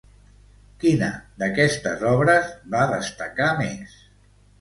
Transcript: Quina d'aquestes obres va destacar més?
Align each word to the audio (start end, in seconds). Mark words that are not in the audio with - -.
Quina 0.83 1.09
d'aquestes 1.43 2.05
obres 2.13 2.47
va 2.77 2.81
destacar 2.93 3.51
més? 3.61 3.95